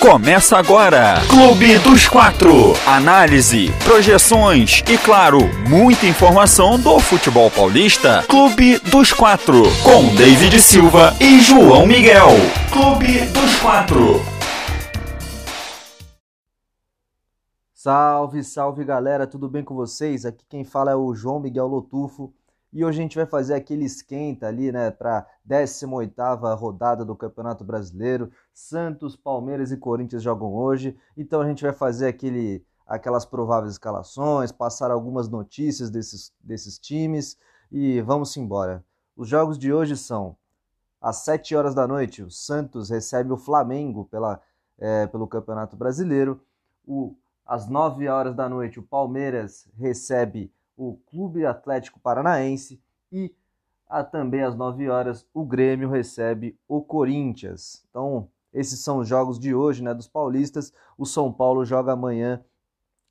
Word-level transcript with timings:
Começa 0.00 0.56
agora, 0.56 1.20
Clube 1.28 1.78
dos 1.80 2.08
Quatro. 2.08 2.72
Análise, 2.86 3.70
projeções 3.84 4.82
e, 4.88 4.96
claro, 4.96 5.40
muita 5.68 6.06
informação 6.06 6.80
do 6.80 6.98
futebol 6.98 7.50
paulista. 7.50 8.24
Clube 8.26 8.78
dos 8.78 9.12
Quatro, 9.12 9.62
com 9.82 10.14
David 10.16 10.58
Silva 10.58 11.14
e 11.20 11.38
João 11.40 11.86
Miguel. 11.86 12.30
Clube 12.72 13.26
dos 13.26 13.56
Quatro. 13.56 14.22
Salve, 17.74 18.42
salve 18.42 18.84
galera, 18.84 19.26
tudo 19.26 19.50
bem 19.50 19.62
com 19.62 19.74
vocês? 19.74 20.24
Aqui 20.24 20.46
quem 20.48 20.64
fala 20.64 20.92
é 20.92 20.96
o 20.96 21.14
João 21.14 21.38
Miguel 21.38 21.66
Lotufo 21.66 22.32
e 22.72 22.84
hoje 22.84 23.00
a 23.00 23.02
gente 23.02 23.16
vai 23.16 23.26
fazer 23.26 23.54
aquele 23.54 23.84
esquenta 23.84 24.46
ali, 24.46 24.70
né, 24.70 24.90
para 24.90 25.26
18ª 25.48 26.56
rodada 26.56 27.04
do 27.04 27.16
Campeonato 27.16 27.64
Brasileiro. 27.64 28.30
Santos, 28.52 29.16
Palmeiras 29.16 29.72
e 29.72 29.76
Corinthians 29.76 30.22
jogam 30.22 30.54
hoje, 30.54 30.96
então 31.16 31.40
a 31.40 31.48
gente 31.48 31.62
vai 31.62 31.72
fazer 31.72 32.06
aquele 32.06 32.64
aquelas 32.86 33.24
prováveis 33.24 33.74
escalações, 33.74 34.50
passar 34.50 34.90
algumas 34.90 35.28
notícias 35.28 35.90
desses, 35.90 36.32
desses 36.40 36.76
times 36.76 37.38
e 37.70 38.00
vamos 38.00 38.36
embora. 38.36 38.84
Os 39.16 39.28
jogos 39.28 39.56
de 39.56 39.72
hoje 39.72 39.96
são 39.96 40.36
às 41.00 41.18
7 41.18 41.54
horas 41.54 41.72
da 41.72 41.86
noite, 41.86 42.20
o 42.20 42.30
Santos 42.30 42.90
recebe 42.90 43.32
o 43.32 43.36
Flamengo 43.36 44.06
pela, 44.06 44.40
é, 44.76 45.06
pelo 45.06 45.28
Campeonato 45.28 45.76
Brasileiro. 45.76 46.42
O, 46.84 47.14
às 47.46 47.68
9 47.68 48.08
horas 48.08 48.34
da 48.34 48.48
noite, 48.48 48.80
o 48.80 48.82
Palmeiras 48.82 49.68
recebe 49.78 50.52
o 50.80 50.96
Clube 51.10 51.44
Atlético 51.44 52.00
Paranaense 52.00 52.80
e 53.12 53.34
a, 53.86 54.02
também 54.02 54.42
às 54.42 54.56
9 54.56 54.88
horas 54.88 55.26
o 55.34 55.44
Grêmio 55.44 55.90
recebe 55.90 56.58
o 56.66 56.80
Corinthians. 56.80 57.84
Então, 57.90 58.30
esses 58.50 58.80
são 58.80 58.98
os 58.98 59.06
jogos 59.06 59.38
de 59.38 59.54
hoje, 59.54 59.82
né, 59.82 59.92
dos 59.92 60.08
paulistas. 60.08 60.72
O 60.96 61.04
São 61.04 61.30
Paulo 61.30 61.66
joga 61.66 61.92
amanhã 61.92 62.42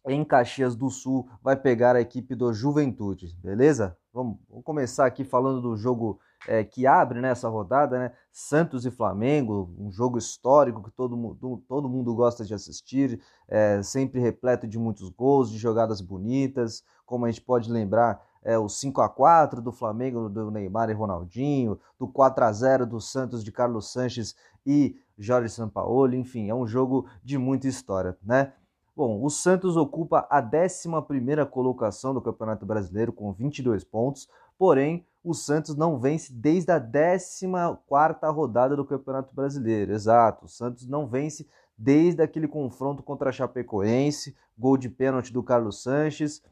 em 0.07 0.25
Caxias 0.25 0.75
do 0.75 0.89
Sul, 0.89 1.29
vai 1.43 1.55
pegar 1.55 1.95
a 1.95 2.01
equipe 2.01 2.33
do 2.33 2.51
Juventude, 2.51 3.37
beleza? 3.43 3.95
Vamos, 4.11 4.39
vamos 4.49 4.65
começar 4.65 5.05
aqui 5.05 5.23
falando 5.23 5.61
do 5.61 5.77
jogo 5.77 6.19
é, 6.47 6.63
que 6.63 6.87
abre 6.87 7.19
né, 7.19 7.33
rodada, 7.43 7.99
né? 7.99 8.11
Santos 8.31 8.85
e 8.85 8.91
Flamengo, 8.91 9.69
um 9.77 9.91
jogo 9.91 10.17
histórico 10.17 10.81
que 10.81 10.91
todo 10.91 11.17
mundo, 11.17 11.63
todo 11.67 11.89
mundo 11.89 12.15
gosta 12.15 12.45
de 12.45 12.53
assistir, 12.53 13.21
é, 13.47 13.81
sempre 13.83 14.19
repleto 14.19 14.67
de 14.67 14.79
muitos 14.79 15.09
gols, 15.09 15.51
de 15.51 15.57
jogadas 15.57 16.01
bonitas, 16.01 16.83
como 17.09 17.25
a 17.25 17.31
gente 17.31 17.41
pode 17.41 17.71
lembrar, 17.71 18.23
é, 18.43 18.55
o 18.55 18.69
5 18.69 19.01
a 19.01 19.09
4 19.09 19.63
do 19.63 19.71
Flamengo, 19.71 20.29
do 20.29 20.51
Neymar 20.51 20.91
e 20.91 20.93
Ronaldinho, 20.93 21.79
do 21.97 22.07
4 22.07 22.45
a 22.45 22.51
0 22.53 22.85
do 22.85 23.01
Santos 23.01 23.43
de 23.43 23.51
Carlos 23.51 23.91
Sanches 23.91 24.35
e 24.63 24.95
Jorge 25.17 25.49
Sampaoli, 25.49 26.15
enfim, 26.15 26.49
é 26.49 26.55
um 26.55 26.67
jogo 26.67 27.07
de 27.23 27.35
muita 27.37 27.67
história, 27.67 28.15
né? 28.23 28.53
Bom, 28.95 29.23
o 29.23 29.29
Santos 29.29 29.75
ocupa 29.75 30.27
a 30.29 30.39
11ª 30.39 31.45
colocação 31.47 32.13
do 32.13 32.21
Campeonato 32.21 32.63
Brasileiro 32.63 33.11
com 33.11 33.33
22 33.33 33.83
pontos, 33.83 34.29
porém 34.57 35.03
o 35.23 35.33
Santos 35.33 35.75
não 35.75 35.97
vence 35.97 36.31
desde 36.31 36.71
a 36.71 36.79
14ª 36.79 38.31
rodada 38.31 38.75
do 38.75 38.85
Campeonato 38.85 39.33
Brasileiro. 39.33 39.93
Exato, 39.93 40.45
o 40.45 40.49
Santos 40.49 40.87
não 40.87 41.07
vence 41.07 41.47
desde 41.75 42.21
aquele 42.21 42.47
confronto 42.47 43.01
contra 43.01 43.29
a 43.29 43.33
Chapecoense, 43.33 44.35
gol 44.57 44.77
de 44.77 44.89
pênalti 44.89 45.33
do 45.33 45.41
Carlos 45.41 45.81
Sanches. 45.81 46.43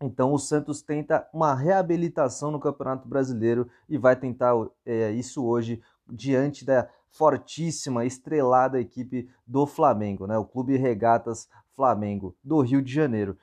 Então 0.00 0.32
o 0.32 0.38
Santos 0.38 0.80
tenta 0.80 1.28
uma 1.32 1.54
reabilitação 1.54 2.50
no 2.50 2.60
Campeonato 2.60 3.08
Brasileiro 3.08 3.68
e 3.88 3.98
vai 3.98 4.14
tentar 4.14 4.54
é, 4.86 5.10
isso 5.10 5.44
hoje 5.44 5.82
diante 6.08 6.64
da 6.64 6.88
fortíssima, 7.10 8.04
estrelada 8.04 8.80
equipe 8.80 9.28
do 9.46 9.66
Flamengo, 9.66 10.26
né? 10.26 10.38
o 10.38 10.44
Clube 10.44 10.76
Regatas 10.76 11.48
Flamengo 11.74 12.34
do 12.42 12.60
Rio 12.60 12.82
de 12.82 12.92
Janeiro. 12.92 13.36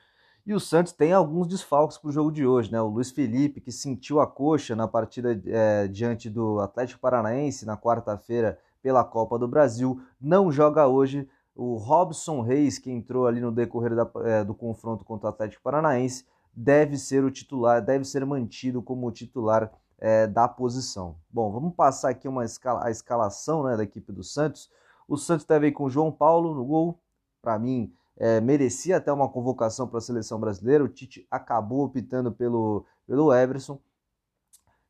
E 0.45 0.53
o 0.53 0.59
Santos 0.59 0.93
tem 0.93 1.11
alguns 1.11 1.47
desfalques 1.47 1.97
para 1.97 2.09
o 2.09 2.11
jogo 2.11 2.31
de 2.31 2.45
hoje, 2.45 2.71
né? 2.71 2.79
O 2.79 2.87
Luiz 2.87 3.09
Felipe, 3.09 3.59
que 3.59 3.71
sentiu 3.71 4.19
a 4.19 4.27
coxa 4.27 4.75
na 4.75 4.87
partida 4.87 5.41
é, 5.47 5.87
diante 5.87 6.29
do 6.29 6.59
Atlético 6.59 7.01
Paranaense 7.01 7.65
na 7.65 7.75
quarta-feira 7.75 8.59
pela 8.79 9.03
Copa 9.03 9.39
do 9.39 9.47
Brasil, 9.47 9.99
não 10.21 10.51
joga 10.51 10.87
hoje. 10.87 11.27
O 11.55 11.77
Robson 11.77 12.41
Reis, 12.41 12.77
que 12.77 12.91
entrou 12.91 13.25
ali 13.25 13.41
no 13.41 13.51
decorrer 13.51 13.95
da, 13.95 14.07
é, 14.23 14.43
do 14.43 14.53
confronto 14.53 15.03
contra 15.03 15.27
o 15.27 15.29
Atlético 15.29 15.63
Paranaense, 15.63 16.25
deve 16.55 16.97
ser 16.97 17.23
o 17.23 17.31
titular, 17.31 17.83
deve 17.83 18.05
ser 18.05 18.25
mantido 18.25 18.81
como 18.81 19.11
titular 19.11 19.71
é, 19.97 20.27
da 20.27 20.47
posição. 20.47 21.17
Bom, 21.29 21.51
vamos 21.51 21.73
passar 21.75 22.09
aqui 22.09 22.27
uma 22.27 22.45
escala, 22.45 22.85
a 22.85 22.91
escalação 22.91 23.63
né, 23.63 23.75
da 23.75 23.83
equipe 23.83 24.11
do 24.11 24.23
Santos. 24.23 24.69
O 25.07 25.17
Santos 25.17 25.45
deve 25.45 25.67
ir 25.67 25.71
com 25.71 25.85
o 25.85 25.89
João 25.89 26.11
Paulo 26.11 26.53
no 26.55 26.65
gol. 26.65 26.99
Para 27.41 27.59
mim, 27.59 27.93
é, 28.17 28.39
merecia 28.39 28.97
até 28.97 29.11
uma 29.11 29.29
convocação 29.29 29.87
para 29.87 29.99
a 29.99 30.01
seleção 30.01 30.39
brasileira. 30.39 30.83
O 30.83 30.89
Tite 30.89 31.27
acabou 31.29 31.83
optando 31.83 32.31
pelo, 32.31 32.85
pelo 33.05 33.33
Everson. 33.33 33.79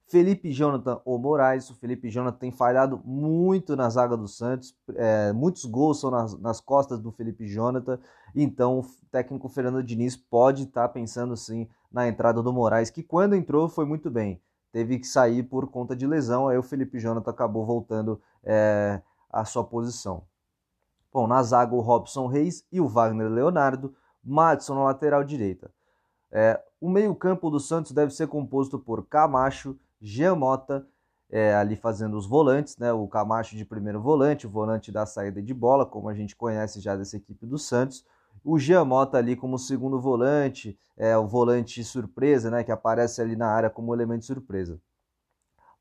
Felipe 0.08 0.52
Jonathan 0.52 1.02
ou 1.04 1.18
Moraes. 1.18 1.70
O 1.70 1.76
Felipe 1.76 2.10
Jonathan 2.10 2.38
tem 2.38 2.52
falhado 2.52 3.02
muito 3.04 3.76
na 3.76 3.90
zaga 3.90 4.16
do 4.16 4.28
Santos. 4.28 4.76
É, 4.96 5.34
muitos 5.34 5.66
gols 5.66 6.00
são 6.00 6.12
nas, 6.12 6.38
nas, 6.40 6.62
costas 6.62 7.00
do 7.00 7.12
Felipe 7.12 7.48
Jonathan. 7.48 8.00
Então 8.36 8.80
o 8.80 8.86
técnico 9.12 9.50
Fernando 9.50 9.84
Diniz 9.84 10.16
pode 10.16 10.64
estar 10.64 10.88
tá 10.88 10.90
pensando 10.90 11.36
sim 11.36 11.68
na 11.92 12.08
entrada 12.08 12.44
do 12.44 12.54
Moraes, 12.54 12.90
que 12.90 13.02
quando 13.02 13.36
entrou 13.36 13.68
foi 13.70 13.86
muito 13.86 14.12
bem. 14.12 14.42
Teve 14.72 15.00
que 15.00 15.08
sair 15.08 15.42
por 15.44 15.70
conta 15.70 15.96
de 15.96 16.06
lesão. 16.06 16.48
Aí 16.48 16.58
o 16.58 16.64
Felipe 16.64 17.00
Jonathan 17.00 17.32
acabou 17.32 17.66
voltando 17.66 18.22
é, 18.44 19.02
à 19.32 19.46
sua 19.46 19.64
posição. 19.64 20.24
Bom, 21.12 21.28
na 21.28 21.42
zaga 21.42 21.74
o 21.74 21.80
Robson 21.80 22.28
Reis 22.28 22.66
e 22.70 22.82
o 22.82 22.90
Wagner 22.90 23.30
Leonardo, 23.30 23.96
Madison 24.22 24.76
na 24.76 24.84
lateral 24.84 25.24
direita. 25.24 25.72
É, 26.30 26.62
o 26.82 26.90
meio-campo 26.90 27.50
do 27.50 27.58
Santos 27.58 27.94
deve 27.94 28.14
ser 28.14 28.28
composto 28.28 28.78
por 28.78 29.06
Camacho, 29.08 29.80
Giamota, 30.02 30.88
é, 31.30 31.56
ali 31.56 31.76
fazendo 31.76 32.18
os 32.18 32.28
volantes, 32.28 32.78
né? 32.78 32.94
O 32.94 33.08
Camacho 33.08 33.56
de 33.56 33.66
primeiro 33.66 34.02
volante, 34.02 34.46
o 34.48 34.50
volante 34.50 34.92
da 34.92 35.06
saída 35.06 35.42
de 35.42 35.54
bola, 35.54 35.86
como 35.86 36.10
a 36.10 36.14
gente 36.14 36.36
conhece 36.36 36.80
já 36.80 36.96
dessa 36.96 37.18
equipe 37.18 37.46
do 37.46 37.58
Santos. 37.58 38.06
O 38.44 38.60
Giamota 38.60 39.18
ali 39.18 39.36
como 39.36 39.58
segundo 39.58 40.00
volante, 40.00 40.78
é 40.96 41.18
o 41.18 41.28
volante 41.28 41.84
surpresa, 41.84 42.52
né? 42.52 42.64
Que 42.64 42.72
aparece 42.72 43.22
ali 43.22 43.36
na 43.36 43.48
área 43.48 43.70
como 43.70 43.94
elemento 43.94 44.26
surpresa. 44.26 44.80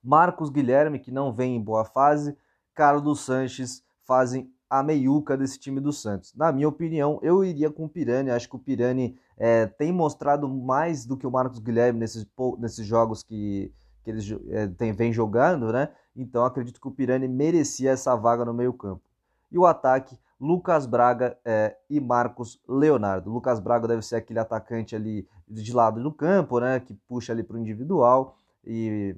Marcos 0.02 0.50
Guilherme, 0.50 0.98
que 0.98 1.10
não 1.10 1.32
vem 1.32 1.56
em 1.56 1.62
boa 1.62 1.84
fase, 1.84 2.36
Carlos 2.74 3.20
Sanches 3.20 3.82
fazem 4.04 4.52
a 4.68 4.82
meiuca 4.82 5.36
desse 5.36 5.58
time 5.58 5.80
do 5.80 5.92
Santos. 5.92 6.34
Na 6.34 6.50
minha 6.50 6.68
opinião, 6.68 7.18
eu 7.22 7.44
iria 7.44 7.70
com 7.70 7.84
o 7.84 7.88
Pirani. 7.88 8.30
Acho 8.30 8.48
que 8.48 8.56
o 8.56 8.58
Pirani 8.58 9.16
é, 9.36 9.66
tem 9.66 9.92
mostrado 9.92 10.48
mais 10.48 11.06
do 11.06 11.16
que 11.16 11.26
o 11.26 11.30
Marcos 11.30 11.58
Guilherme 11.58 12.00
nesses, 12.00 12.26
nesses 12.58 12.86
jogos 12.86 13.22
que, 13.22 13.72
que 14.04 14.10
eles 14.10 14.30
é, 14.50 14.68
tem, 14.68 14.92
vem 14.92 15.12
jogando, 15.12 15.72
né? 15.72 15.88
Então 16.14 16.44
acredito 16.44 16.80
que 16.80 16.86
o 16.86 16.90
Pirani 16.90 17.26
merecia 17.26 17.90
essa 17.90 18.14
vaga 18.14 18.44
no 18.44 18.52
meio-campo. 18.52 19.02
E 19.50 19.58
o 19.58 19.64
ataque, 19.64 20.18
Lucas 20.38 20.86
Braga 20.86 21.38
é, 21.44 21.76
e 21.88 21.98
Marcos 21.98 22.60
Leonardo. 22.68 23.30
Lucas 23.30 23.58
Braga 23.58 23.88
deve 23.88 24.02
ser 24.02 24.16
aquele 24.16 24.38
atacante 24.38 24.94
ali 24.94 25.26
de 25.48 25.72
lado 25.72 26.02
do 26.02 26.12
campo, 26.12 26.60
né? 26.60 26.78
Que 26.80 26.94
puxa 27.08 27.32
ali 27.32 27.42
para 27.42 27.56
o 27.56 27.58
individual 27.60 28.36
e, 28.64 29.16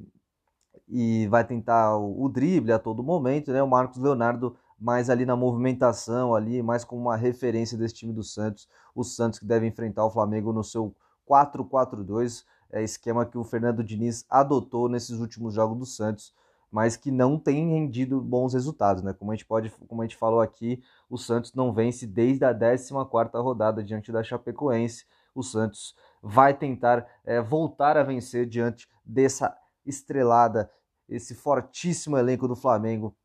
e 0.88 1.26
vai 1.28 1.44
tentar 1.44 1.96
o, 1.96 2.24
o 2.24 2.28
drible 2.28 2.72
a 2.72 2.78
todo 2.78 3.02
momento, 3.02 3.52
né? 3.52 3.62
O 3.62 3.68
Marcos 3.68 3.98
Leonardo 3.98 4.56
mais 4.78 5.08
ali 5.08 5.24
na 5.24 5.34
movimentação, 5.34 6.34
ali 6.34 6.62
mais 6.62 6.84
como 6.84 7.00
uma 7.00 7.16
referência 7.16 7.76
desse 7.76 7.94
time 7.94 8.12
do 8.12 8.22
Santos. 8.22 8.68
O 8.94 9.02
Santos 9.02 9.38
que 9.38 9.46
deve 9.46 9.66
enfrentar 9.66 10.04
o 10.04 10.10
Flamengo 10.10 10.52
no 10.52 10.62
seu 10.62 10.94
4-4-2, 11.28 12.44
é 12.70 12.82
esquema 12.82 13.26
que 13.26 13.38
o 13.38 13.44
Fernando 13.44 13.82
Diniz 13.82 14.24
adotou 14.28 14.88
nesses 14.88 15.18
últimos 15.20 15.54
jogos 15.54 15.78
do 15.78 15.86
Santos, 15.86 16.34
mas 16.70 16.96
que 16.96 17.10
não 17.10 17.38
tem 17.38 17.70
rendido 17.70 18.20
bons 18.20 18.54
resultados, 18.54 19.02
né? 19.02 19.12
Como 19.12 19.30
a 19.30 19.34
gente 19.34 19.46
pode, 19.46 19.70
como 19.88 20.02
a 20.02 20.04
gente 20.04 20.16
falou 20.16 20.40
aqui, 20.40 20.82
o 21.08 21.16
Santos 21.16 21.54
não 21.54 21.72
vence 21.72 22.06
desde 22.06 22.44
a 22.44 22.54
14ª 22.54 23.42
rodada 23.42 23.82
diante 23.82 24.10
da 24.10 24.22
Chapecoense. 24.22 25.04
O 25.34 25.42
Santos 25.42 25.94
vai 26.22 26.52
tentar 26.52 27.06
é, 27.24 27.40
voltar 27.40 27.96
a 27.96 28.02
vencer 28.02 28.46
diante 28.46 28.88
dessa 29.04 29.56
estrelada, 29.84 30.70
esse 31.08 31.34
fortíssimo 31.34 32.16
elenco 32.18 32.48
do 32.48 32.56
Flamengo 32.56 33.16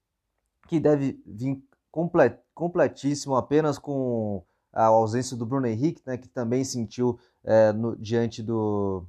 que 0.68 0.80
deve 0.80 1.21
vir 1.25 1.62
complet, 1.92 2.39
completíssimo 2.54 3.36
apenas 3.36 3.77
com 3.77 4.45
a 4.71 4.86
ausência 4.86 5.36
do 5.36 5.45
Bruno 5.45 5.68
Henrique, 5.68 6.01
né, 6.06 6.18
que 6.18 6.30
também 6.30 6.63
sentiu 6.63 7.19
é, 7.44 7.74
no, 7.74 7.98
diante, 7.98 8.42
do, 8.42 9.06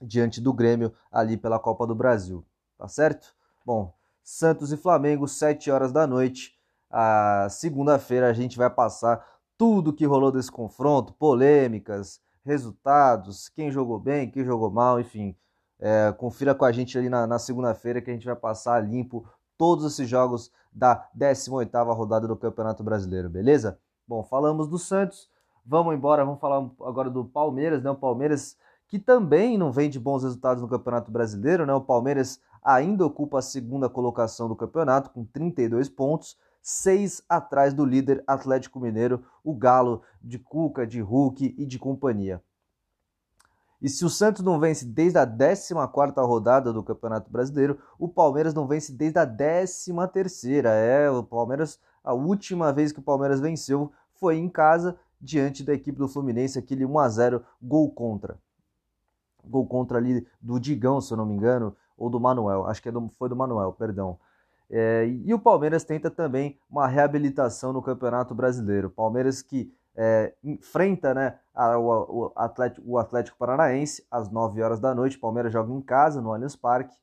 diante 0.00 0.40
do 0.40 0.52
Grêmio 0.52 0.92
ali 1.10 1.36
pela 1.36 1.58
Copa 1.58 1.86
do 1.86 1.94
Brasil. 1.94 2.44
Tá 2.78 2.88
certo? 2.88 3.34
Bom, 3.64 3.92
Santos 4.22 4.72
e 4.72 4.76
Flamengo, 4.76 5.28
7 5.28 5.70
horas 5.70 5.92
da 5.92 6.06
noite. 6.06 6.56
A 6.90 7.48
segunda-feira 7.50 8.28
a 8.28 8.32
gente 8.32 8.56
vai 8.56 8.70
passar 8.70 9.24
tudo 9.56 9.92
que 9.92 10.06
rolou 10.06 10.32
desse 10.32 10.50
confronto, 10.50 11.12
polêmicas, 11.12 12.20
resultados, 12.44 13.48
quem 13.48 13.70
jogou 13.70 13.98
bem, 13.98 14.30
quem 14.30 14.44
jogou 14.44 14.70
mal, 14.70 14.98
enfim. 14.98 15.36
É, 15.78 16.12
confira 16.12 16.54
com 16.54 16.64
a 16.64 16.72
gente 16.72 16.96
ali 16.98 17.08
na, 17.08 17.26
na 17.26 17.38
segunda-feira 17.38 18.00
que 18.00 18.10
a 18.10 18.12
gente 18.12 18.26
vai 18.26 18.36
passar 18.36 18.80
limpo 18.80 19.26
todos 19.56 19.84
esses 19.84 20.08
jogos 20.08 20.50
da 20.72 21.08
18ª 21.16 21.94
rodada 21.94 22.26
do 22.26 22.36
Campeonato 22.36 22.82
Brasileiro, 22.82 23.28
beleza? 23.28 23.78
Bom, 24.06 24.22
falamos 24.22 24.68
do 24.68 24.78
Santos, 24.78 25.28
vamos 25.64 25.94
embora, 25.94 26.24
vamos 26.24 26.40
falar 26.40 26.68
agora 26.80 27.10
do 27.10 27.24
Palmeiras, 27.24 27.82
né? 27.82 27.90
O 27.90 27.94
Palmeiras 27.94 28.56
que 28.90 28.98
também 28.98 29.56
não 29.56 29.70
vem 29.70 29.88
de 29.88 30.00
bons 30.00 30.24
resultados 30.24 30.60
no 30.60 30.68
Campeonato 30.68 31.12
Brasileiro, 31.12 31.64
né? 31.64 31.72
O 31.72 31.80
Palmeiras 31.80 32.40
ainda 32.60 33.06
ocupa 33.06 33.38
a 33.38 33.42
segunda 33.42 33.88
colocação 33.88 34.48
do 34.48 34.56
campeonato 34.56 35.10
com 35.10 35.24
32 35.24 35.88
pontos, 35.88 36.36
seis 36.60 37.22
atrás 37.28 37.72
do 37.72 37.84
líder 37.84 38.22
Atlético 38.26 38.80
Mineiro, 38.80 39.24
o 39.44 39.54
Galo 39.54 40.02
de 40.20 40.40
Cuca, 40.40 40.84
de 40.84 41.00
Hulk 41.00 41.54
e 41.56 41.64
de 41.64 41.78
companhia. 41.78 42.42
E 43.80 43.88
se 43.88 44.04
o 44.04 44.10
Santos 44.10 44.42
não 44.42 44.58
vence 44.58 44.84
desde 44.84 45.18
a 45.18 45.26
14ª 45.26 46.26
rodada 46.26 46.72
do 46.72 46.82
Campeonato 46.82 47.30
Brasileiro, 47.30 47.78
o 47.96 48.08
Palmeiras 48.08 48.52
não 48.52 48.66
vence 48.66 48.92
desde 48.92 49.20
a 49.20 49.26
13ª. 49.26 50.66
É, 50.66 51.08
o 51.08 51.22
Palmeiras, 51.22 51.78
a 52.02 52.12
última 52.12 52.72
vez 52.72 52.90
que 52.90 52.98
o 52.98 53.04
Palmeiras 53.04 53.40
venceu 53.40 53.92
foi 54.14 54.36
em 54.36 54.48
casa 54.48 54.98
diante 55.20 55.62
da 55.62 55.72
equipe 55.72 55.96
do 55.96 56.08
Fluminense, 56.08 56.58
aquele 56.58 56.84
1 56.84 56.98
a 56.98 57.08
0 57.08 57.44
gol 57.62 57.88
contra. 57.92 58.36
Gol 59.44 59.66
contra 59.66 59.98
ali 59.98 60.26
do 60.40 60.58
Digão, 60.58 61.00
se 61.00 61.12
eu 61.12 61.16
não 61.16 61.26
me 61.26 61.34
engano, 61.34 61.74
ou 61.96 62.08
do 62.08 62.20
Manuel. 62.20 62.66
Acho 62.66 62.82
que 62.82 62.88
é 62.88 62.92
do, 62.92 63.10
foi 63.18 63.28
do 63.28 63.36
Manuel, 63.36 63.72
perdão. 63.72 64.18
É, 64.70 65.06
e 65.06 65.34
o 65.34 65.38
Palmeiras 65.38 65.82
tenta 65.82 66.10
também 66.10 66.56
uma 66.70 66.86
reabilitação 66.86 67.72
no 67.72 67.82
Campeonato 67.82 68.34
Brasileiro. 68.34 68.88
Palmeiras 68.88 69.42
que 69.42 69.72
é, 69.96 70.32
enfrenta 70.44 71.12
né, 71.12 71.38
a, 71.52 71.76
o, 71.78 72.32
Atlético, 72.36 72.82
o 72.86 72.96
Atlético 72.96 73.36
Paranaense 73.36 74.06
às 74.10 74.30
9 74.30 74.62
horas 74.62 74.78
da 74.78 74.94
noite. 74.94 75.18
Palmeiras 75.18 75.52
joga 75.52 75.72
em 75.72 75.80
casa, 75.80 76.20
no 76.20 76.32
Allianz 76.32 76.54
Parque. 76.54 76.96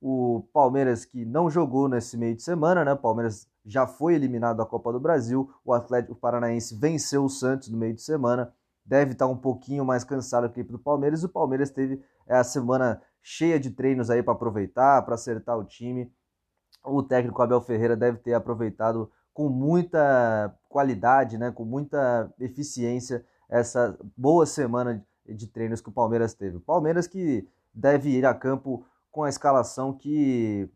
O 0.00 0.44
Palmeiras 0.52 1.04
que 1.04 1.24
não 1.24 1.50
jogou 1.50 1.88
nesse 1.88 2.16
meio 2.16 2.36
de 2.36 2.42
semana, 2.42 2.84
né? 2.84 2.92
O 2.92 2.96
Palmeiras 2.96 3.48
já 3.66 3.84
foi 3.86 4.14
eliminado 4.14 4.58
da 4.58 4.64
Copa 4.64 4.92
do 4.92 5.00
Brasil. 5.00 5.50
O 5.64 5.72
Atlético 5.72 6.14
Paranaense 6.14 6.76
venceu 6.76 7.24
o 7.24 7.28
Santos 7.28 7.68
no 7.68 7.76
meio 7.76 7.94
de 7.94 8.02
semana. 8.02 8.52
Deve 8.88 9.12
estar 9.12 9.26
um 9.26 9.36
pouquinho 9.36 9.84
mais 9.84 10.02
cansado 10.02 10.44
a 10.44 10.46
equipe 10.46 10.72
do 10.72 10.78
Palmeiras. 10.78 11.22
O 11.22 11.28
Palmeiras 11.28 11.70
teve 11.70 12.02
é, 12.26 12.38
a 12.38 12.42
semana 12.42 13.02
cheia 13.20 13.60
de 13.60 13.70
treinos 13.70 14.08
aí 14.08 14.22
para 14.22 14.32
aproveitar, 14.32 15.02
para 15.02 15.14
acertar 15.14 15.58
o 15.58 15.64
time. 15.64 16.10
O 16.82 17.02
técnico 17.02 17.42
Abel 17.42 17.60
Ferreira 17.60 17.94
deve 17.94 18.16
ter 18.16 18.32
aproveitado 18.32 19.12
com 19.34 19.50
muita 19.50 20.56
qualidade, 20.70 21.36
né, 21.36 21.50
com 21.50 21.66
muita 21.66 22.32
eficiência 22.40 23.22
essa 23.46 23.94
boa 24.16 24.46
semana 24.46 25.04
de 25.26 25.46
treinos 25.46 25.82
que 25.82 25.90
o 25.90 25.92
Palmeiras 25.92 26.32
teve. 26.32 26.56
O 26.56 26.60
Palmeiras 26.60 27.06
que 27.06 27.46
deve 27.74 28.08
ir 28.08 28.24
a 28.24 28.32
campo 28.32 28.86
com 29.12 29.22
a 29.22 29.28
escalação 29.28 29.92
que 29.92 30.66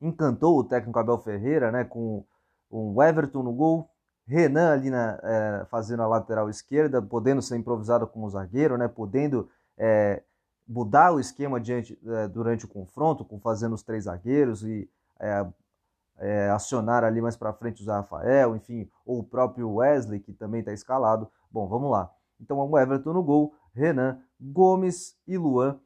encantou 0.00 0.56
o 0.56 0.64
técnico 0.64 1.00
Abel 1.00 1.18
Ferreira, 1.18 1.72
né, 1.72 1.82
com 1.82 2.24
o 2.70 3.02
Everton 3.02 3.42
no 3.42 3.52
gol, 3.52 3.90
Renan 4.28 4.74
ali 4.74 4.90
na, 4.90 5.18
é, 5.22 5.64
fazendo 5.70 6.02
a 6.02 6.06
lateral 6.06 6.50
esquerda, 6.50 7.00
podendo 7.00 7.40
ser 7.40 7.56
improvisado 7.56 8.06
como 8.06 8.28
zagueiro, 8.28 8.76
né, 8.76 8.86
podendo 8.86 9.48
é, 9.78 10.22
mudar 10.68 11.12
o 11.12 11.18
esquema 11.18 11.58
diante, 11.58 11.98
é, 12.06 12.28
durante 12.28 12.66
o 12.66 12.68
confronto, 12.68 13.24
com 13.24 13.40
fazendo 13.40 13.74
os 13.74 13.82
três 13.82 14.04
zagueiros 14.04 14.62
e 14.62 14.88
acionar 16.52 17.04
ali 17.04 17.22
mais 17.22 17.36
para 17.36 17.52
frente 17.54 17.80
o 17.80 17.84
Zé 17.84 17.92
Rafael, 17.92 18.54
enfim, 18.54 18.90
ou 19.06 19.20
o 19.20 19.24
próprio 19.24 19.72
Wesley, 19.76 20.20
que 20.20 20.32
também 20.32 20.60
está 20.60 20.72
escalado. 20.72 21.30
Bom, 21.50 21.66
vamos 21.66 21.90
lá. 21.90 22.10
Então, 22.38 22.58
o 22.58 22.78
Everton 22.78 23.14
no 23.14 23.22
gol, 23.22 23.54
Renan, 23.72 24.20
Gomes 24.38 25.16
e 25.26 25.38
Luan. 25.38 25.80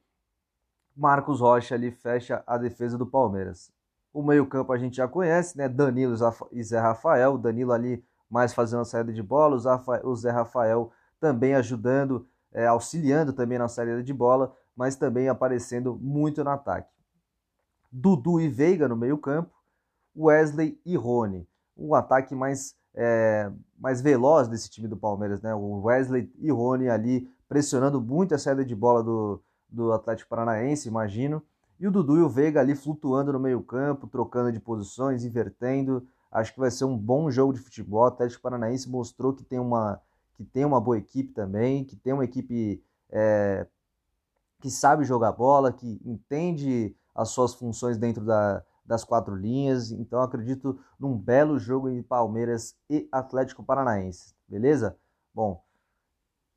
Marcos 0.97 1.41
Rocha 1.41 1.75
ali 1.75 1.91
fecha 1.91 2.43
a 2.47 2.59
defesa 2.59 2.99
do 2.99 3.07
Palmeiras. 3.07 3.71
O 4.13 4.23
meio-campo 4.23 4.73
a 4.73 4.79
gente 4.79 4.97
já 4.97 5.07
conhece, 5.07 5.57
né? 5.57 5.69
Danilo 5.69 6.15
e 6.51 6.63
Zé 6.63 6.81
Rafael. 6.81 7.39
Danilo 7.39 7.73
ali 7.73 8.05
mais 8.33 8.55
fazendo 8.55 8.81
a 8.81 8.85
saída 8.87 9.13
de 9.13 9.23
bola, 9.23 9.57
o 10.03 10.17
Zé 10.17 10.31
Rafael 10.31 10.91
também 11.21 11.55
ajudando, 11.55 12.27
é, 12.51 12.67
auxiliando 12.67 13.35
também 13.35 13.59
na 13.59 13.69
saída 13.69 14.03
de 14.03 14.13
bola, 14.13 14.57
mas 14.75 14.97
também 14.97 15.29
aparecendo 15.29 15.95
muito 16.01 16.43
no 16.43 16.49
ataque. 16.49 16.91
Dudu 17.93 18.41
e 18.41 18.49
Veiga 18.49 18.89
no 18.89 18.97
meio-campo, 18.97 19.51
Wesley 20.17 20.81
e 20.87 20.97
Rony. 20.97 21.47
Um 21.77 21.95
ataque 21.95 22.35
mais, 22.35 22.75
é, 22.95 23.53
mais 23.79 24.01
veloz 24.01 24.49
desse 24.49 24.71
time 24.71 24.89
do 24.89 24.97
Palmeiras, 24.97 25.43
né? 25.43 25.55
O 25.55 25.83
Wesley 25.83 26.33
e 26.39 26.51
Rony 26.51 26.89
ali 26.89 27.31
pressionando 27.47 28.01
muito 28.01 28.35
a 28.35 28.39
saída 28.39 28.65
de 28.65 28.75
bola 28.75 29.03
do, 29.03 29.43
do 29.69 29.93
Atlético 29.93 30.31
Paranaense, 30.31 30.89
imagino. 30.89 31.43
E 31.79 31.87
o 31.87 31.91
Dudu 31.91 32.17
e 32.17 32.23
o 32.23 32.31
Veiga 32.31 32.61
ali 32.61 32.75
flutuando 32.75 33.31
no 33.31 33.39
meio-campo, 33.39 34.07
trocando 34.07 34.51
de 34.51 34.59
posições, 34.59 35.23
invertendo. 35.23 36.07
Acho 36.33 36.55
que 36.55 36.61
vai 36.61 36.71
ser 36.71 36.87
um 36.87 36.97
bom 36.97 37.31
jogo 37.31 37.53
de 37.53 37.61
futebol. 37.61 38.05
O 38.05 38.07
Atlético 38.07 38.43
Paranaense 38.43 38.89
mostrou 38.89 39.35
que 39.35 39.45
tem 39.45 39.59
uma, 39.59 40.01
que 40.35 40.43
tem 40.43 40.65
uma 40.65 40.81
boa 40.81 40.97
equipe 40.97 41.33
também, 41.33 41.85
que 41.85 41.95
tem 41.95 42.15
uma 42.15 42.25
equipe 42.25 42.83
é, 43.11 43.67
que 44.61 44.71
sabe 44.71 45.05
jogar 45.05 45.33
bola, 45.33 45.73
que 45.73 46.01
entende 46.05 46.97
as 47.15 47.29
suas 47.29 47.53
funções 47.53 47.99
dentro 47.99 48.25
da, 48.25 48.65
das 48.85 49.05
quatro 49.05 49.35
linhas. 49.35 49.91
Então 49.91 50.23
acredito 50.23 50.81
num 50.99 51.17
belo 51.19 51.59
jogo 51.59 51.91
em 51.91 52.03
Palmeiras 52.03 52.75
e 52.89 53.07
Atlético 53.13 53.63
Paranaense, 53.63 54.35
beleza? 54.49 54.97
Bom, 55.35 55.63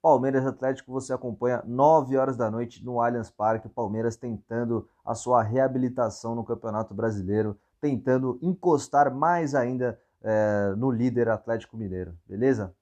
Palmeiras 0.05 0.45
Atlético 0.45 0.91
você 0.91 1.11
acompanha 1.11 1.63
9 1.65 2.15
horas 2.15 2.37
da 2.37 2.51
noite 2.51 2.85
no 2.85 3.01
Allianz 3.01 3.31
Parque. 3.31 3.67
Palmeiras 3.67 4.15
tentando 4.15 4.87
a 5.03 5.15
sua 5.15 5.41
reabilitação 5.41 6.35
no 6.35 6.43
Campeonato 6.43 6.93
Brasileiro, 6.93 7.59
tentando 7.85 8.39
encostar 8.41 9.13
mais 9.13 9.53
ainda 9.53 9.99
é, 10.23 10.73
no 10.75 10.89
líder 10.89 11.29
Atlético 11.29 11.77
Mineiro, 11.77 12.17
beleza? 12.27 12.73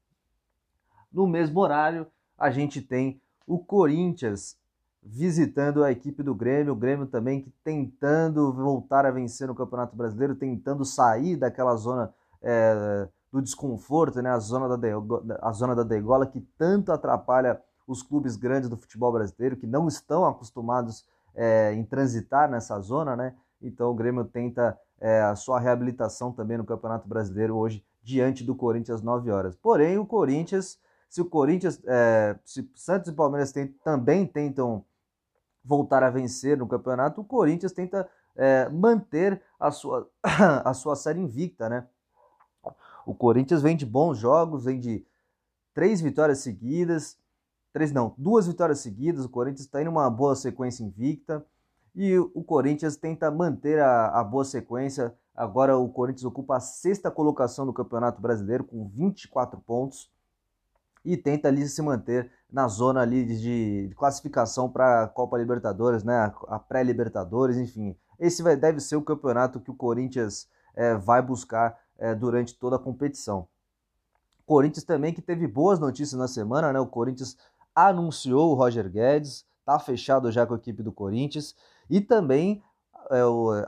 No 1.11 1.27
mesmo 1.27 1.59
horário, 1.59 2.07
a 2.37 2.49
gente 2.49 2.81
tem 2.81 3.21
o 3.45 3.59
Corinthians 3.59 4.57
visitando 5.01 5.83
a 5.83 5.91
equipe 5.91 6.23
do 6.23 6.33
Grêmio, 6.33 6.71
o 6.71 6.77
Grêmio 6.77 7.05
também 7.05 7.41
que 7.41 7.51
tentando 7.65 8.53
voltar 8.53 9.05
a 9.05 9.11
vencer 9.11 9.45
no 9.49 9.53
Campeonato 9.53 9.93
Brasileiro, 9.93 10.35
tentando 10.35 10.85
sair 10.85 11.35
daquela 11.35 11.75
zona 11.75 12.13
é, 12.41 13.09
do 13.29 13.41
desconforto, 13.41 14.21
né? 14.21 14.29
a, 14.29 14.39
zona 14.39 14.69
da 14.69 14.77
degola, 14.77 15.37
a 15.41 15.51
zona 15.51 15.75
da 15.75 15.83
degola 15.83 16.25
que 16.25 16.39
tanto 16.57 16.93
atrapalha 16.93 17.61
os 17.85 18.01
clubes 18.01 18.37
grandes 18.37 18.69
do 18.69 18.77
futebol 18.77 19.11
brasileiro, 19.11 19.57
que 19.57 19.67
não 19.67 19.89
estão 19.89 20.23
acostumados 20.23 21.05
é, 21.35 21.73
em 21.73 21.83
transitar 21.83 22.49
nessa 22.49 22.79
zona, 22.79 23.17
né? 23.17 23.35
Então 23.63 23.89
o 23.89 23.95
Grêmio 23.95 24.25
tenta 24.25 24.77
é, 25.03 25.21
a 25.21 25.35
sua 25.35 25.59
reabilitação 25.59 26.31
também 26.31 26.57
no 26.57 26.63
Campeonato 26.63 27.09
Brasileiro 27.09 27.57
hoje, 27.57 27.85
diante 28.01 28.41
do 28.41 28.55
Corinthians 28.55 28.99
às 28.99 29.01
9 29.01 29.29
horas. 29.31 29.53
Porém, 29.53 29.97
o 29.97 30.05
Corinthians, 30.05 30.79
se 31.09 31.19
o 31.19 31.25
Corinthians, 31.25 31.81
é, 31.85 32.39
se 32.45 32.71
Santos 32.73 33.11
e 33.11 33.13
Palmeiras 33.13 33.51
tem, 33.51 33.67
também 33.83 34.25
tentam 34.25 34.85
voltar 35.61 36.03
a 36.03 36.09
vencer 36.09 36.57
no 36.57 36.65
campeonato, 36.65 37.19
o 37.19 37.25
Corinthians 37.25 37.73
tenta 37.73 38.09
é, 38.33 38.69
manter 38.69 39.41
a 39.59 39.71
sua, 39.71 40.09
a 40.23 40.73
sua 40.73 40.95
série 40.95 41.19
invicta, 41.19 41.67
né? 41.67 41.85
O 43.05 43.13
Corinthians 43.13 43.61
vem 43.61 43.75
de 43.75 43.85
bons 43.85 44.17
jogos, 44.17 44.63
vem 44.63 44.79
de 44.79 45.05
três 45.73 45.99
vitórias 45.99 46.39
seguidas, 46.39 47.17
três 47.73 47.91
não, 47.91 48.15
duas 48.17 48.47
vitórias 48.47 48.79
seguidas. 48.79 49.25
O 49.25 49.29
Corinthians 49.29 49.65
está 49.65 49.81
em 49.81 49.87
uma 49.89 50.09
boa 50.09 50.33
sequência 50.33 50.81
invicta 50.81 51.45
e 51.95 52.17
o 52.17 52.43
Corinthians 52.43 52.95
tenta 52.95 53.29
manter 53.29 53.79
a, 53.79 54.19
a 54.19 54.23
boa 54.23 54.43
sequência. 54.43 55.13
Agora 55.35 55.77
o 55.77 55.89
Corinthians 55.89 56.25
ocupa 56.25 56.57
a 56.57 56.59
sexta 56.59 57.11
colocação 57.11 57.65
do 57.65 57.73
Campeonato 57.73 58.21
Brasileiro 58.21 58.63
com 58.63 58.87
24 58.87 59.59
pontos 59.61 60.11
e 61.05 61.17
tenta 61.17 61.49
ali 61.49 61.67
se 61.67 61.81
manter 61.81 62.31
na 62.51 62.67
zona 62.67 63.01
ali 63.01 63.25
de, 63.25 63.87
de 63.89 63.95
classificação 63.95 64.69
para 64.69 65.03
a 65.03 65.07
Copa 65.07 65.37
Libertadores, 65.37 66.03
né? 66.03 66.31
A, 66.47 66.59
pré-Libertadores, 66.59 67.57
enfim. 67.57 67.95
Esse 68.19 68.41
vai, 68.41 68.55
deve 68.55 68.79
ser 68.79 68.95
o 68.95 69.01
campeonato 69.01 69.59
que 69.59 69.71
o 69.71 69.75
Corinthians 69.75 70.47
é, 70.75 70.95
vai 70.95 71.21
buscar 71.21 71.77
é, 71.97 72.15
durante 72.15 72.57
toda 72.57 72.77
a 72.77 72.79
competição. 72.79 73.47
Corinthians 74.45 74.83
também 74.83 75.13
que 75.13 75.21
teve 75.21 75.47
boas 75.47 75.79
notícias 75.79 76.19
na 76.19 76.27
semana, 76.27 76.71
né? 76.71 76.79
O 76.79 76.87
Corinthians 76.87 77.37
anunciou 77.75 78.51
o 78.51 78.53
Roger 78.53 78.89
Guedes, 78.89 79.45
tá 79.65 79.79
fechado 79.79 80.31
já 80.31 80.45
com 80.45 80.53
a 80.53 80.57
equipe 80.57 80.83
do 80.83 80.91
Corinthians 80.91 81.55
e 81.89 82.01
também 82.01 82.61
é, 83.11 83.21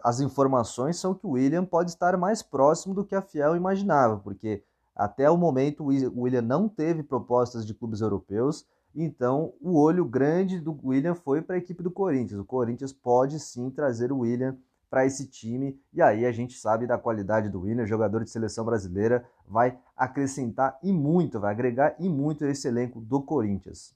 as 0.04 0.20
informações 0.20 0.98
são 0.98 1.14
que 1.14 1.26
o 1.26 1.32
William 1.32 1.66
pode 1.66 1.92
estar 1.92 2.18
mais 2.18 2.42
próximo 2.42 2.94
do 2.94 3.04
que 3.04 3.16
a 3.16 3.22
Fiel 3.22 3.56
imaginava, 3.56 4.18
porque 4.18 4.64
até 4.96 5.30
o 5.30 5.38
momento, 5.38 5.84
o 5.84 6.22
William 6.22 6.42
não 6.42 6.70
teve 6.70 7.04
propostas 7.04 7.66
de 7.66 7.74
clubes 7.74 8.00
europeus, 8.00 8.66
então 8.96 9.54
o 9.62 9.78
olho 9.78 10.06
grande 10.06 10.58
do 10.58 10.80
William 10.82 11.14
foi 11.14 11.42
para 11.42 11.56
a 11.56 11.58
equipe 11.58 11.84
do 11.84 11.92
Corinthians. 11.92 12.40
O 12.40 12.46
Corinthians 12.46 12.94
pode 12.94 13.38
sim 13.40 13.70
trazer 13.70 14.12
o 14.12 14.20
William 14.20 14.58
para 14.90 15.06
esse 15.06 15.28
time, 15.28 15.78
e 15.94 16.02
aí 16.02 16.26
a 16.26 16.32
gente 16.32 16.58
sabe 16.58 16.88
da 16.88 16.98
qualidade 16.98 17.50
do 17.50 17.62
William, 17.62 17.86
jogador 17.86 18.24
de 18.24 18.30
seleção 18.30 18.64
brasileira, 18.64 19.26
vai 19.46 19.78
acrescentar 19.98 20.80
e 20.82 20.94
muito, 20.94 21.40
vai 21.40 21.52
agregar 21.52 21.96
e 22.00 22.08
muito 22.08 22.46
esse 22.46 22.70
elenco 22.70 23.02
do 23.02 23.22
Corinthians. 23.22 23.94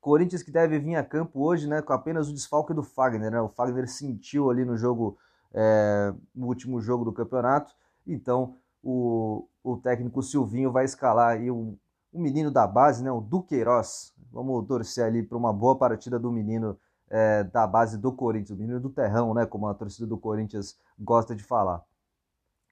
Corinthians 0.00 0.42
que 0.42 0.50
deve 0.50 0.78
vir 0.78 0.96
a 0.96 1.04
campo 1.04 1.40
hoje, 1.42 1.68
né, 1.68 1.82
com 1.82 1.92
apenas 1.92 2.28
o 2.28 2.32
desfalque 2.32 2.72
do 2.72 2.82
Fagner, 2.82 3.30
né? 3.30 3.40
O 3.40 3.48
Fagner 3.48 3.88
sentiu 3.88 4.50
ali 4.50 4.64
no 4.64 4.76
jogo 4.76 5.18
é, 5.52 6.14
no 6.34 6.46
último 6.46 6.80
jogo 6.80 7.04
do 7.04 7.12
campeonato. 7.12 7.74
Então, 8.06 8.56
o, 8.82 9.46
o 9.62 9.76
técnico 9.76 10.22
Silvinho 10.22 10.70
vai 10.70 10.84
escalar 10.84 11.36
aí 11.36 11.50
o, 11.50 11.76
o 12.12 12.20
menino 12.20 12.50
da 12.50 12.66
base, 12.66 13.02
né, 13.02 13.10
o 13.10 13.20
Duqueiroz. 13.20 14.14
Vamos 14.32 14.66
torcer 14.66 15.04
ali 15.04 15.22
para 15.22 15.36
uma 15.36 15.52
boa 15.52 15.76
partida 15.76 16.18
do 16.18 16.30
menino 16.30 16.78
é, 17.10 17.44
da 17.44 17.66
base 17.66 17.98
do 17.98 18.12
Corinthians, 18.12 18.56
o 18.56 18.60
menino 18.60 18.80
do 18.80 18.90
terrão, 18.90 19.34
né, 19.34 19.46
como 19.46 19.66
a 19.66 19.74
torcida 19.74 20.06
do 20.06 20.18
Corinthians 20.18 20.78
gosta 20.98 21.34
de 21.34 21.42
falar. 21.42 21.82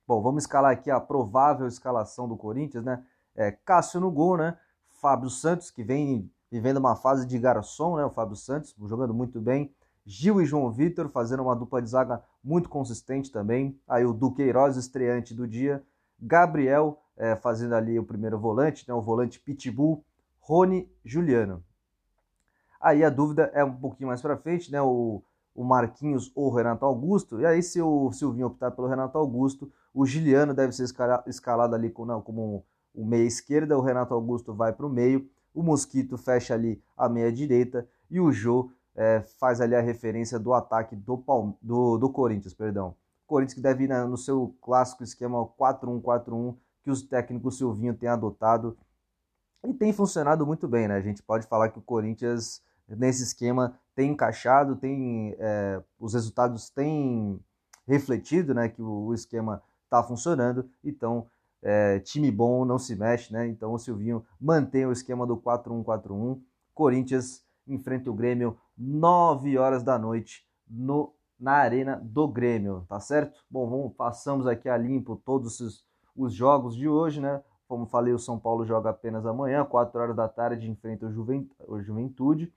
Bom, 0.07 0.23
vamos 0.23 0.45
escalar 0.45 0.71
aqui 0.71 0.91
a 0.91 1.01
provável 1.01 1.67
escalação 1.67 2.29
do 2.29 2.37
Corinthians, 2.37 2.85
né? 2.85 3.05
É, 3.35 3.51
Cássio 3.51 4.01
no 4.01 4.11
gol, 4.11 4.37
né? 4.37 4.57
Fábio 5.01 5.29
Santos, 5.29 5.69
que 5.71 5.83
vem 5.83 6.31
vivendo 6.51 6.79
uma 6.79 6.97
fase 6.97 7.27
de 7.27 7.39
garçom, 7.39 7.97
né? 7.97 8.05
O 8.05 8.11
Fábio 8.11 8.37
Santos 8.37 8.75
jogando 8.87 9.15
muito 9.15 9.41
bem. 9.41 9.75
Gil 10.05 10.41
e 10.41 10.47
João 10.47 10.71
Vitor 10.71 11.09
fazendo 11.09 11.43
uma 11.43 11.57
dupla 11.57 11.83
de 11.83 11.89
zaga 11.89 12.23
muito 12.43 12.69
consistente 12.69 13.31
também. 13.31 13.79
Aí 13.89 14.05
o 14.05 14.13
Duqueiroz, 14.13 14.77
estreante 14.77 15.35
do 15.35 15.47
dia. 15.47 15.83
Gabriel 16.21 17.01
é, 17.17 17.35
fazendo 17.35 17.75
ali 17.75 17.99
o 17.99 18.05
primeiro 18.05 18.39
volante, 18.39 18.85
né? 18.89 18.95
O 18.95 19.03
volante 19.03 19.41
Pitbull. 19.41 20.05
Rony 20.39 20.89
Juliano. 21.05 21.65
Aí 22.81 23.03
a 23.03 23.11
dúvida 23.11 23.51
é 23.53 23.65
um 23.65 23.75
pouquinho 23.75 24.09
mais 24.09 24.23
para 24.23 24.37
frente, 24.37 24.71
né? 24.71 24.81
O, 24.81 25.21
o 25.57 25.65
Marquinhos 25.65 26.31
ou 26.37 26.47
o 26.47 26.55
Renato 26.55 26.85
Augusto. 26.85 27.41
E 27.41 27.47
aí, 27.47 27.63
se 27.63 27.83
o 27.83 28.13
Silvinho 28.13 28.47
optar 28.47 28.71
pelo 28.71 28.87
Renato 28.87 29.19
Augusto, 29.19 29.73
o 29.93 30.07
Giliano 30.07 30.55
deve 30.55 30.73
ser 30.73 30.85
escalado 31.27 31.75
ali 31.75 31.91
como, 31.91 32.23
como 32.23 32.65
o 32.95 33.05
meia 33.05 33.27
esquerda, 33.27 33.77
o 33.77 33.81
Renato 33.81 34.15
Augusto 34.15 34.55
vai 34.55 34.73
para 34.73 34.87
o 34.87 34.91
meio, 34.91 35.29
o 35.57 35.63
Mosquito 35.63 36.19
fecha 36.19 36.53
ali 36.53 36.81
a 36.95 37.09
meia 37.09 37.33
direita 37.33 37.89
e 38.11 38.21
o 38.21 38.31
Jô 38.31 38.71
é, 38.95 39.23
faz 39.41 39.59
ali 39.59 39.75
a 39.75 39.81
referência 39.81 40.39
do 40.39 40.53
ataque 40.53 40.95
do, 40.95 41.25
do, 41.63 41.97
do 41.97 42.11
Corinthians, 42.11 42.53
perdão. 42.53 42.95
Corinthians 43.27 43.55
que 43.55 43.63
deve 43.63 43.85
ir 43.85 43.89
no 43.89 44.19
seu 44.19 44.55
clássico 44.61 45.03
esquema 45.03 45.45
4-1-4-1 45.59 46.55
que 46.83 46.91
os 46.91 47.03
técnicos 47.03 47.57
Silvinho 47.57 47.95
têm 47.95 48.09
adotado 48.09 48.77
e 49.65 49.73
tem 49.73 49.93
funcionado 49.93 50.47
muito 50.47 50.69
bem, 50.69 50.87
né? 50.87 50.95
A 50.95 51.01
gente 51.01 51.23
pode 51.23 51.47
falar 51.47 51.71
que 51.71 51.79
o 51.79 51.83
Corinthians 51.83 52.63
nesse 52.87 53.23
esquema 53.23 53.77
tem 53.95 54.13
encaixado, 54.13 54.77
tem 54.77 55.35
é, 55.39 55.83
os 55.99 56.13
resultados 56.13 56.69
têm 56.69 57.41
refletido, 57.89 58.55
né? 58.55 58.69
Que 58.69 58.83
o, 58.83 59.07
o 59.07 59.15
esquema 59.15 59.63
está 59.85 60.03
funcionando, 60.03 60.69
então 60.85 61.27
é, 61.69 61.99
time 61.99 62.31
bom 62.31 62.65
não 62.65 62.79
se 62.79 62.95
mexe, 62.95 63.33
né? 63.33 63.45
Então 63.49 63.73
o 63.73 63.79
Silvinho 63.79 64.25
mantém 64.41 64.87
o 64.87 64.93
esquema 64.93 65.27
do 65.27 65.37
4-1-4-1. 65.37 66.41
Corinthians 66.73 67.45
enfrenta 67.67 68.09
o 68.09 68.15
Grêmio 68.15 68.57
9 68.79 69.59
horas 69.59 69.83
da 69.83 69.99
noite 69.99 70.47
no, 70.71 71.13
na 71.37 71.55
arena 71.55 72.01
do 72.01 72.29
Grêmio, 72.29 72.87
tá 72.89 73.01
certo? 73.01 73.45
Bom, 73.51 73.69
vamos, 73.69 73.93
passamos 73.97 74.47
aqui 74.47 74.69
a 74.69 74.77
limpo 74.77 75.17
todos 75.17 75.59
os, 75.59 75.85
os 76.15 76.33
jogos 76.33 76.77
de 76.77 76.89
hoje, 76.89 77.21
né? 77.21 77.43
Como 77.67 77.85
falei, 77.85 78.15
o 78.15 78.19
São 78.19 78.39
Paulo 78.39 78.65
joga 78.65 78.91
apenas 78.91 79.27
amanhã, 79.27 79.65
4 79.65 80.01
horas 80.01 80.15
da 80.15 80.29
tarde, 80.29 80.71
enfrenta 80.71 81.07
o, 81.07 81.11
Juvent 81.11 81.49
o 81.67 81.83
Juventude. 81.83 82.55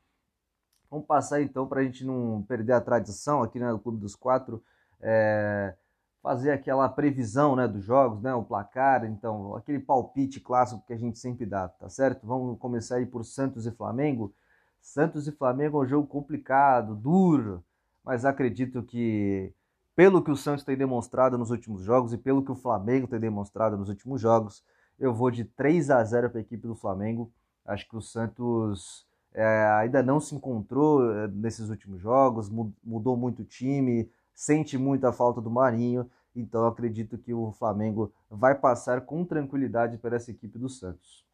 Vamos 0.88 1.08
passar 1.08 1.42
então 1.42 1.66
para 1.66 1.82
a 1.82 1.84
gente 1.84 2.06
não 2.06 2.44
perder 2.48 2.74
a 2.74 2.82
tradição 2.82 3.42
aqui 3.42 3.60
né, 3.60 3.72
no 3.72 3.80
Clube 3.80 3.98
dos 3.98 4.16
Quatro. 4.16 4.63
É, 5.01 5.75
fazer 6.22 6.52
aquela 6.52 6.88
previsão 6.90 7.56
né, 7.56 7.68
dos 7.68 7.84
jogos, 7.84 8.22
né, 8.22 8.34
o 8.34 8.44
placar, 8.44 9.06
então, 9.06 9.56
aquele 9.56 9.80
palpite 9.80 10.40
clássico 10.40 10.84
que 10.86 10.94
a 10.94 10.98
gente 10.98 11.18
sempre 11.18 11.46
dá, 11.46 11.70
tá 11.70 11.90
certo? 11.90 12.28
Vamos 12.28 12.58
começar 12.60 12.98
aí 12.98 13.06
por 13.06 13.24
Santos 13.24 13.66
e 13.66 13.72
Flamengo. 13.72 14.34
Santos 14.82 15.28
e 15.28 15.32
Flamengo 15.32 15.82
é 15.82 15.86
um 15.86 15.88
jogo 15.88 16.08
complicado, 16.08 16.96
duro, 16.96 17.64
mas 18.04 18.26
acredito 18.26 18.84
que, 18.84 19.54
pelo 19.96 20.22
que 20.22 20.32
o 20.32 20.36
Santos 20.36 20.64
tem 20.64 20.76
demonstrado 20.76 21.38
nos 21.38 21.52
últimos 21.52 21.84
jogos 21.84 22.14
e 22.14 22.18
pelo 22.18 22.44
que 22.44 22.52
o 22.52 22.56
Flamengo 22.56 23.08
tem 23.08 23.20
demonstrado 23.20 23.78
nos 23.78 23.90
últimos 23.90 24.20
jogos, 24.20 24.64
eu 25.00 25.14
vou 25.14 25.32
de 25.32 25.46
3 25.46 25.90
a 25.90 26.04
0 26.04 26.30
para 26.30 26.40
a 26.40 26.42
equipe 26.42 26.68
do 26.68 26.76
Flamengo. 26.76 27.32
Acho 27.66 27.88
que 27.88 27.96
o 27.96 28.02
Santos 28.02 29.06
é, 29.34 29.66
ainda 29.80 30.04
não 30.04 30.20
se 30.20 30.36
encontrou 30.36 31.14
é, 31.14 31.28
nesses 31.28 31.70
últimos 31.70 32.02
jogos, 32.02 32.50
mudou 32.84 33.16
muito 33.16 33.44
o 33.44 33.46
time, 33.46 34.10
sente 34.39 34.77
muito 34.77 35.05
a 35.05 35.12
falta 35.12 35.41
do 35.41 35.51
Marinho, 35.51 36.10
então 36.34 36.65
acredito 36.65 37.17
que 37.17 37.34
o 37.34 37.51
Flamengo 37.51 38.10
vai 38.29 38.55
passar 38.55 39.01
com 39.01 39.25
tranquilidade 39.25 39.98
para 39.98 40.15
essa 40.15 40.31
equipe 40.31 40.58
do 40.58 40.69
Santos. 40.69 41.25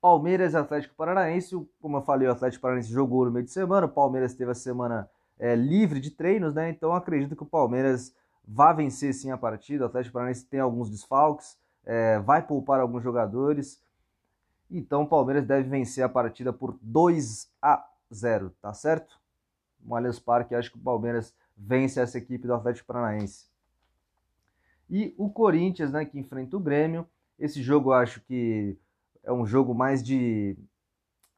Palmeiras 0.00 0.52
e 0.52 0.56
Atlético 0.56 0.96
Paranaense, 0.96 1.54
como 1.80 1.98
eu 1.98 2.02
falei, 2.02 2.26
o 2.26 2.32
Atlético 2.32 2.62
Paranaense 2.62 2.90
jogou 2.90 3.24
no 3.24 3.30
meio 3.30 3.44
de 3.44 3.52
semana, 3.52 3.86
o 3.86 3.88
Palmeiras 3.88 4.34
teve 4.34 4.50
a 4.50 4.54
semana 4.54 5.08
é, 5.38 5.54
livre 5.54 6.00
de 6.00 6.10
treinos, 6.10 6.52
né? 6.52 6.70
Então 6.70 6.92
acredito 6.92 7.36
que 7.36 7.44
o 7.44 7.46
Palmeiras 7.46 8.12
vai 8.44 8.74
vencer 8.74 9.14
sim 9.14 9.30
a 9.30 9.38
partida. 9.38 9.84
O 9.84 9.86
Atlético 9.86 10.14
Paranaense 10.14 10.44
tem 10.46 10.58
alguns 10.58 10.90
desfalques, 10.90 11.56
é, 11.84 12.18
vai 12.18 12.44
poupar 12.44 12.80
alguns 12.80 13.04
jogadores. 13.04 13.80
Então 14.68 15.02
o 15.02 15.08
Palmeiras 15.08 15.46
deve 15.46 15.68
vencer 15.68 16.02
a 16.02 16.08
partida 16.08 16.52
por 16.52 16.76
2 16.82 17.48
a 17.62 17.88
0, 18.12 18.50
tá 18.60 18.74
certo? 18.74 19.22
Allianz 19.88 20.18
Parque, 20.18 20.54
acho 20.56 20.72
que 20.72 20.78
o 20.78 20.82
Palmeiras 20.82 21.32
vence 21.56 22.00
essa 22.00 22.18
equipe 22.18 22.46
do 22.46 22.54
Atlético 22.54 22.86
Paranaense. 22.86 23.46
E 24.88 25.14
o 25.16 25.30
Corinthians, 25.30 25.92
né, 25.92 26.04
que 26.04 26.18
enfrenta 26.18 26.56
o 26.56 26.60
Grêmio. 26.60 27.06
Esse 27.38 27.62
jogo 27.62 27.90
eu 27.90 27.94
acho 27.94 28.20
que 28.20 28.76
é 29.22 29.32
um 29.32 29.46
jogo 29.46 29.74
mais 29.74 30.02
de, 30.02 30.56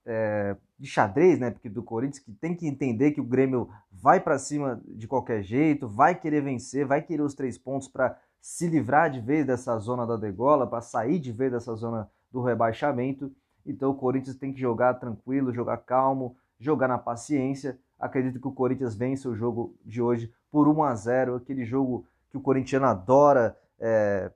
é, 0.05 0.57
de 0.79 0.87
xadrez, 0.87 1.39
né? 1.39 1.51
Porque 1.51 1.69
do 1.69 1.83
Corinthians 1.83 2.19
que 2.19 2.33
tem 2.33 2.55
que 2.55 2.67
entender 2.67 3.13
que 3.13 3.21
o 3.21 3.25
Grêmio 3.25 3.71
vai 3.91 4.21
para 4.21 4.39
cima 4.39 4.81
de 4.87 5.07
qualquer 5.07 5.43
jeito, 5.43 5.89
vai 5.89 6.15
querer 6.15 6.43
vencer, 6.43 6.85
vai 6.85 7.01
querer 7.01 7.23
os 7.23 7.35
três 7.35 7.57
pontos 7.57 7.89
para 7.89 8.19
se 8.41 8.69
livrar 8.69 9.11
de 9.11 9.21
vez 9.21 9.47
dessa 9.47 9.79
zona 9.79 10.07
da 10.07 10.17
degola, 10.17 10.67
para 10.67 10.81
sair 10.81 11.19
de 11.19 11.33
vez 11.33 11.53
dessa 11.53 11.75
zona 11.75 12.11
do 12.31 12.43
rebaixamento. 12.43 13.33
Então 13.65 13.91
o 13.91 13.95
Corinthians 13.95 14.37
tem 14.37 14.53
que 14.53 14.61
jogar 14.61 14.95
tranquilo, 14.95 15.53
jogar 15.53 15.79
calmo, 15.79 16.37
jogar 16.59 16.89
na 16.89 16.99
paciência 16.99 17.79
Acredito 17.99 18.41
que 18.41 18.49
o 18.49 18.53
Corinthians 18.53 18.95
vence 18.95 19.27
o 19.27 19.35
jogo 19.35 19.75
de 19.85 20.03
hoje 20.03 20.33
por 20.51 20.69
1 20.69 20.83
a 20.83 20.95
0 20.95 21.37
aquele 21.37 21.65
jogo 21.65 22.07
que 22.31 22.37
o 22.37 22.41
corintiano 22.41 22.87
adora, 22.87 23.57
é, 23.79 24.31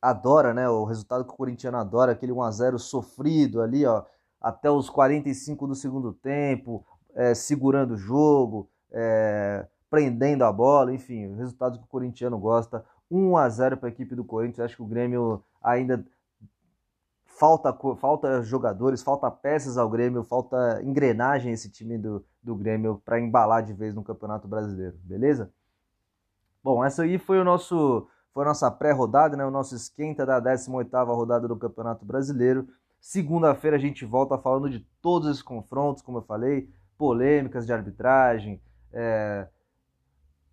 adora, 0.00 0.54
né? 0.54 0.68
O 0.68 0.84
resultado 0.84 1.24
que 1.24 1.32
o 1.32 1.36
corintiano 1.36 1.76
adora, 1.76 2.12
aquele 2.12 2.32
1 2.32 2.42
a 2.42 2.50
0 2.50 2.78
sofrido 2.78 3.60
ali, 3.60 3.84
ó, 3.84 4.04
até 4.40 4.70
os 4.70 4.88
45 4.88 5.66
do 5.66 5.74
segundo 5.74 6.12
tempo, 6.12 6.84
é, 7.14 7.34
segurando 7.34 7.94
o 7.94 7.98
jogo, 7.98 8.68
é, 8.90 9.66
prendendo 9.90 10.44
a 10.44 10.52
bola, 10.52 10.92
enfim, 10.92 11.26
o 11.26 11.36
resultado 11.36 11.78
que 11.78 11.84
o 11.84 11.88
corintiano 11.88 12.38
gosta. 12.38 12.84
1 13.10 13.36
a 13.36 13.48
0 13.48 13.76
para 13.76 13.88
a 13.88 13.92
equipe 13.92 14.14
do 14.14 14.24
Corinthians. 14.24 14.66
Acho 14.66 14.76
que 14.76 14.82
o 14.82 14.86
Grêmio 14.86 15.42
ainda 15.62 16.04
falta, 17.38 17.72
falta 18.00 18.42
jogadores, 18.42 19.02
falta 19.02 19.30
peças 19.30 19.76
ao 19.76 19.88
Grêmio, 19.88 20.24
falta 20.24 20.80
engrenagem 20.82 21.52
esse 21.52 21.70
time 21.70 21.98
do, 21.98 22.24
do 22.42 22.54
Grêmio 22.54 23.00
para 23.04 23.20
embalar 23.20 23.62
de 23.62 23.72
vez 23.72 23.94
no 23.94 24.02
Campeonato 24.02 24.48
Brasileiro, 24.48 24.96
beleza? 25.02 25.50
Bom, 26.62 26.84
essa 26.84 27.02
aí 27.02 27.18
foi 27.18 27.38
o 27.38 27.44
nosso 27.44 28.08
foi 28.32 28.44
a 28.44 28.48
nossa 28.48 28.70
pré-rodada, 28.70 29.34
né, 29.34 29.46
o 29.46 29.50
nosso 29.50 29.74
esquenta 29.74 30.26
da 30.26 30.42
18ª 30.42 31.06
rodada 31.06 31.48
do 31.48 31.56
Campeonato 31.56 32.04
Brasileiro. 32.04 32.68
Segunda-feira 33.00 33.76
a 33.78 33.80
gente 33.80 34.04
volta 34.04 34.36
falando 34.36 34.68
de 34.68 34.80
todos 35.00 35.30
esses 35.30 35.42
confrontos, 35.42 36.02
como 36.02 36.18
eu 36.18 36.22
falei, 36.22 36.68
polêmicas 36.98 37.64
de 37.64 37.72
arbitragem, 37.72 38.60
é, 38.92 39.46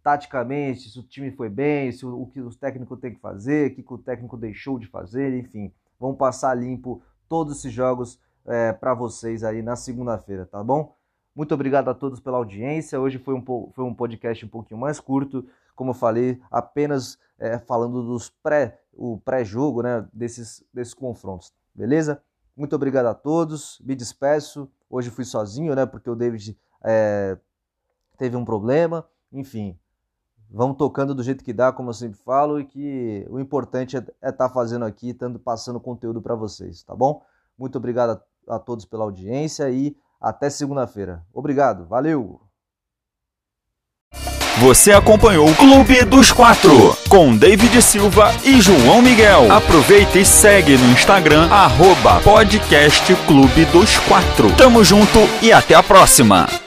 taticamente, 0.04 0.90
se 0.90 1.00
o 1.00 1.04
time 1.04 1.32
foi 1.32 1.50
bem, 1.50 1.92
se 1.92 2.06
o, 2.06 2.22
o 2.22 2.28
que 2.28 2.42
o 2.42 2.54
técnico 2.54 2.98
tem 2.98 3.14
que 3.14 3.22
fazer, 3.22 3.72
o 3.72 3.76
que, 3.76 3.82
que 3.82 3.94
o 3.94 3.98
técnico 3.98 4.36
deixou 4.36 4.78
de 4.78 4.86
fazer, 4.86 5.34
enfim. 5.34 5.72
Vamos 5.98 6.18
passar 6.18 6.54
limpo 6.54 7.02
todos 7.30 7.58
esses 7.58 7.72
jogos 7.72 8.20
é, 8.46 8.74
para 8.74 8.94
vocês 8.94 9.44
aí 9.44 9.62
na 9.62 9.78
segunda-feira, 9.78 10.46
tá 10.46 10.62
bom? 10.62 10.96
Muito 11.34 11.54
obrigado 11.54 11.88
a 11.88 11.94
todos 11.94 12.20
pela 12.20 12.38
audiência. 12.38 13.00
Hoje 13.00 13.18
foi 13.18 13.34
um, 13.34 13.44
foi 13.72 13.84
um 13.84 13.94
podcast 13.94 14.46
um 14.46 14.50
pouquinho 14.50 14.80
mais 14.80 15.00
curto, 15.00 15.48
como 15.74 15.92
eu 15.92 15.96
falei, 15.96 16.40
apenas 16.52 17.18
é, 17.40 17.58
falando 17.58 18.04
dos 18.04 18.30
pré, 18.30 18.80
o 18.92 19.18
pré-jogo 19.18 19.82
né, 19.82 20.06
desses, 20.14 20.64
desses 20.74 20.94
confrontos, 20.94 21.54
beleza? 21.74 22.22
Muito 22.56 22.76
obrigado 22.76 23.08
a 23.08 23.16
todos, 23.16 23.82
me 23.84 23.96
despeço. 23.96 24.70
Hoje 24.88 25.10
fui 25.10 25.26
sozinho, 25.26 25.74
né? 25.74 25.88
Porque 25.88 26.08
o 26.08 26.16
David 26.16 26.56
é, 26.84 27.36
teve 28.16 28.36
um 28.36 28.46
problema. 28.46 29.08
Enfim, 29.32 29.76
vamos 30.54 30.78
tocando 30.78 31.16
do 31.16 31.24
jeito 31.24 31.44
que 31.44 31.52
dá, 31.52 31.72
como 31.72 31.90
eu 31.90 31.94
sempre 31.94 32.20
falo, 32.20 32.60
e 32.60 32.66
que 32.66 33.26
o 33.30 33.40
importante 33.40 33.98
é 33.98 34.00
estar 34.00 34.14
é 34.22 34.32
tá 34.32 34.48
fazendo 34.48 34.86
aqui, 34.86 35.10
estando 35.10 35.40
passando 35.40 35.80
conteúdo 35.80 36.22
para 36.22 36.36
vocês, 36.36 36.84
tá 36.84 36.96
bom? 36.96 37.24
Muito 37.58 37.78
obrigado 37.78 38.22
a, 38.48 38.56
a 38.56 38.60
todos 38.60 38.86
pela 38.86 39.04
audiência 39.04 39.70
e 39.70 39.98
até 40.22 40.50
segunda-feira. 40.50 41.26
Obrigado, 41.34 41.86
valeu! 41.86 42.40
Você 44.60 44.92
acompanhou 44.92 45.50
o 45.50 45.56
Clube 45.56 46.06
dos 46.06 46.32
Quatro 46.32 46.96
com 47.10 47.36
David 47.36 47.82
Silva 47.82 48.30
e 48.46 48.62
João 48.62 49.02
Miguel. 49.02 49.52
Aproveita 49.52 50.20
e 50.20 50.26
segue 50.26 50.78
no 50.78 50.92
Instagram, 50.92 51.50
arroba 51.50 52.22
podcast 52.22 53.16
Clube 53.26 53.66
dos 53.66 53.98
Quatro. 54.00 54.56
Tamo 54.56 54.84
junto 54.84 55.20
e 55.42 55.52
até 55.52 55.74
a 55.74 55.82
próxima! 55.82 56.63